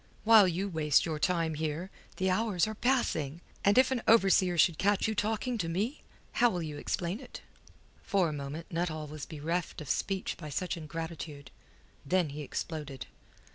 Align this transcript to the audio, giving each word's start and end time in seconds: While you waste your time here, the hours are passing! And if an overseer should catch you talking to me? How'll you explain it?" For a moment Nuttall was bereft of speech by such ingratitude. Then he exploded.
While 0.23 0.47
you 0.47 0.67
waste 0.67 1.05
your 1.05 1.19
time 1.19 1.53
here, 1.53 1.91
the 2.17 2.31
hours 2.31 2.65
are 2.65 2.73
passing! 2.73 3.39
And 3.63 3.77
if 3.77 3.91
an 3.91 4.01
overseer 4.07 4.57
should 4.57 4.79
catch 4.79 5.07
you 5.07 5.13
talking 5.13 5.59
to 5.59 5.69
me? 5.69 6.01
How'll 6.31 6.63
you 6.63 6.77
explain 6.79 7.19
it?" 7.19 7.41
For 8.01 8.27
a 8.27 8.33
moment 8.33 8.71
Nuttall 8.71 9.05
was 9.05 9.27
bereft 9.27 9.79
of 9.79 9.91
speech 9.91 10.37
by 10.37 10.49
such 10.49 10.75
ingratitude. 10.75 11.51
Then 12.03 12.29
he 12.29 12.41
exploded. 12.41 13.05